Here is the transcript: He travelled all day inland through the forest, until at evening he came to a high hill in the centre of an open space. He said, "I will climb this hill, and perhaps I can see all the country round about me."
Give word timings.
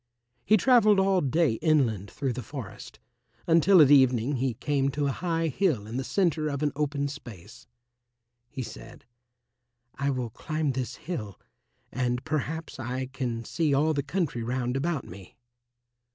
He 0.43 0.57
travelled 0.57 0.99
all 0.99 1.21
day 1.21 1.59
inland 1.61 2.09
through 2.09 2.33
the 2.33 2.41
forest, 2.41 2.97
until 3.45 3.79
at 3.83 3.91
evening 3.91 4.37
he 4.37 4.55
came 4.55 4.89
to 4.89 5.05
a 5.05 5.11
high 5.11 5.47
hill 5.49 5.85
in 5.85 5.97
the 5.97 6.03
centre 6.03 6.47
of 6.47 6.63
an 6.63 6.71
open 6.75 7.07
space. 7.07 7.67
He 8.49 8.63
said, 8.63 9.05
"I 9.93 10.09
will 10.09 10.31
climb 10.31 10.71
this 10.71 10.95
hill, 10.95 11.39
and 11.91 12.25
perhaps 12.25 12.79
I 12.79 13.09
can 13.13 13.45
see 13.45 13.75
all 13.75 13.93
the 13.93 14.01
country 14.01 14.41
round 14.41 14.75
about 14.75 15.05
me." 15.05 15.37